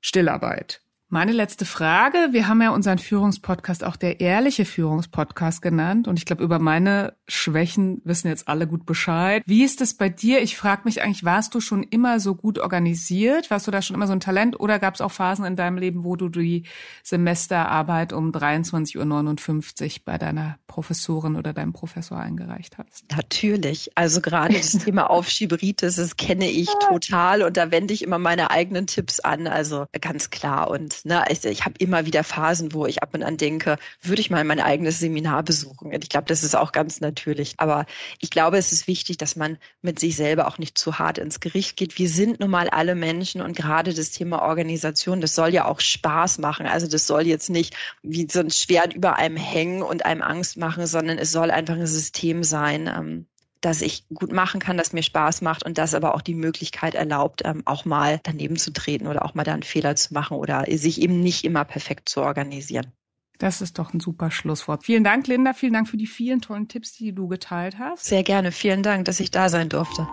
[0.00, 0.80] Stillarbeit.
[1.08, 2.30] Meine letzte Frage.
[2.32, 6.08] Wir haben ja unseren Führungspodcast auch der ehrliche Führungspodcast genannt.
[6.08, 9.44] Und ich glaube, über meine Schwächen wissen jetzt alle gut Bescheid.
[9.46, 10.42] Wie ist es bei dir?
[10.42, 13.52] Ich frage mich eigentlich, warst du schon immer so gut organisiert?
[13.52, 14.58] Warst du da schon immer so ein Talent?
[14.58, 16.64] Oder gab es auch Phasen in deinem Leben, wo du die
[17.04, 23.04] Semesterarbeit um 23.59 Uhr bei deiner Professorin oder deinem Professor eingereicht hast?
[23.16, 23.92] Natürlich.
[23.94, 27.42] Also gerade das Thema Aufschieberitis, das kenne ich total.
[27.42, 29.46] Und da wende ich immer meine eigenen Tipps an.
[29.46, 30.68] Also ganz klar.
[30.68, 34.20] Und ne, ich, ich habe immer wieder Phasen, wo ich ab und an denke, würde
[34.20, 35.92] ich mal mein eigenes Seminar besuchen.
[35.92, 37.54] Und ich glaube, das ist auch ganz natürlich.
[37.58, 37.86] Aber
[38.20, 41.40] ich glaube, es ist wichtig, dass man mit sich selber auch nicht zu hart ins
[41.40, 41.98] Gericht geht.
[41.98, 45.80] Wir sind nun mal alle Menschen und gerade das Thema Organisation, das soll ja auch
[45.80, 46.66] Spaß machen.
[46.66, 50.56] Also das soll jetzt nicht wie so ein Schwert über einem hängen und einem Angst
[50.56, 53.26] machen, sondern es soll einfach ein System sein, ähm,
[53.60, 56.94] dass ich gut machen kann, dass mir Spaß macht und das aber auch die Möglichkeit
[56.94, 60.36] erlaubt, ähm, auch mal daneben zu treten oder auch mal da einen Fehler zu machen
[60.36, 62.92] oder sich eben nicht immer perfekt zu organisieren.
[63.38, 64.84] Das ist doch ein super Schlusswort.
[64.84, 65.52] Vielen Dank, Linda.
[65.52, 68.06] Vielen Dank für die vielen tollen Tipps, die du geteilt hast.
[68.06, 68.50] Sehr gerne.
[68.50, 70.08] Vielen Dank, dass ich da sein durfte.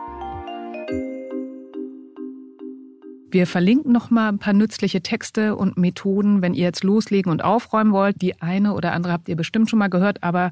[3.32, 7.44] Wir verlinken noch mal ein paar nützliche Texte und Methoden, wenn ihr jetzt loslegen und
[7.44, 8.22] aufräumen wollt.
[8.22, 10.52] Die eine oder andere habt ihr bestimmt schon mal gehört, aber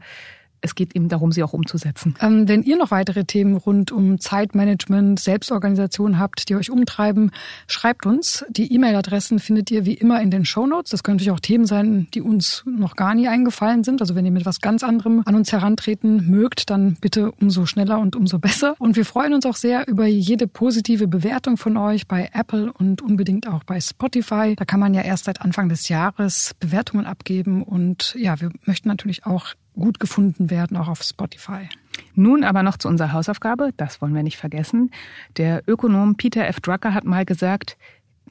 [0.61, 2.15] es geht eben darum, sie auch umzusetzen.
[2.21, 7.31] Ähm, wenn ihr noch weitere Themen rund um Zeitmanagement, Selbstorganisation habt, die euch umtreiben,
[7.67, 8.45] schreibt uns.
[8.49, 10.91] Die E-Mail-Adressen findet ihr wie immer in den Show Notes.
[10.91, 14.01] Das können natürlich auch Themen sein, die uns noch gar nie eingefallen sind.
[14.01, 17.99] Also wenn ihr mit was ganz anderem an uns herantreten mögt, dann bitte umso schneller
[17.99, 18.75] und umso besser.
[18.77, 23.01] Und wir freuen uns auch sehr über jede positive Bewertung von euch bei Apple und
[23.01, 24.55] unbedingt auch bei Spotify.
[24.55, 27.63] Da kann man ja erst seit Anfang des Jahres Bewertungen abgeben.
[27.63, 31.69] Und ja, wir möchten natürlich auch gut gefunden werden, auch auf Spotify.
[32.13, 34.91] Nun aber noch zu unserer Hausaufgabe, das wollen wir nicht vergessen.
[35.37, 36.59] Der Ökonom Peter F.
[36.59, 37.77] Drucker hat mal gesagt,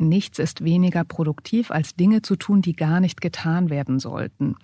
[0.01, 4.57] Nichts ist weniger produktiv, als Dinge zu tun, die gar nicht getan werden sollten.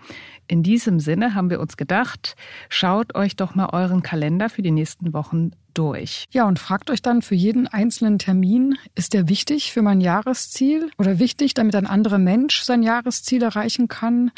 [0.47, 2.37] In diesem Sinne haben wir uns gedacht,
[2.71, 6.25] schaut euch doch mal euren Kalender für die nächsten Wochen durch.
[6.31, 10.91] Ja, und fragt euch dann für jeden einzelnen Termin, ist der wichtig für mein Jahresziel
[10.97, 14.31] oder wichtig, damit ein anderer Mensch sein Jahresziel erreichen kann?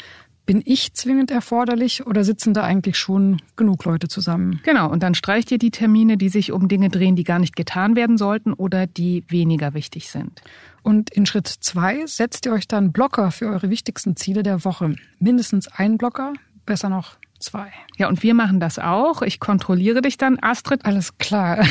[0.49, 4.59] Bin ich zwingend erforderlich oder sitzen da eigentlich schon genug Leute zusammen?
[4.63, 7.55] Genau, und dann streicht ihr die Termine, die sich um Dinge drehen, die gar nicht
[7.55, 10.41] getan werden sollten oder die weniger wichtig sind.
[10.81, 14.95] Und in Schritt zwei setzt ihr euch dann Blocker für eure wichtigsten Ziele der Woche.
[15.19, 16.33] Mindestens ein Blocker,
[16.65, 17.71] besser noch zwei.
[17.97, 19.21] Ja, und wir machen das auch.
[19.21, 20.83] Ich kontrolliere dich dann, Astrid.
[20.83, 21.63] Alles klar.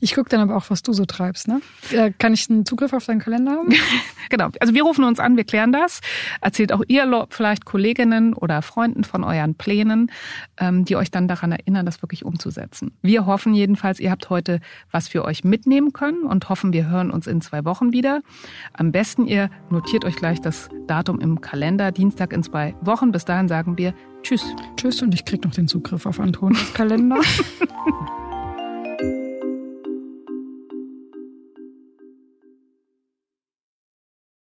[0.00, 1.48] Ich gucke dann aber auch, was du so treibst.
[1.48, 1.60] Ne?
[1.92, 3.68] Äh, kann ich einen Zugriff auf deinen Kalender haben?
[4.30, 4.48] genau.
[4.60, 6.00] Also wir rufen uns an, wir klären das.
[6.40, 10.10] Erzählt auch ihr vielleicht Kolleginnen oder Freunden von euren Plänen,
[10.58, 12.92] ähm, die euch dann daran erinnern, das wirklich umzusetzen.
[13.02, 17.10] Wir hoffen jedenfalls, ihr habt heute was für euch mitnehmen können und hoffen, wir hören
[17.10, 18.22] uns in zwei Wochen wieder.
[18.72, 23.12] Am besten ihr notiert euch gleich das Datum im Kalender, Dienstag in zwei Wochen.
[23.12, 24.44] Bis dahin sagen wir Tschüss.
[24.76, 27.20] Tschüss und ich krieg noch den Zugriff auf Antonias Kalender.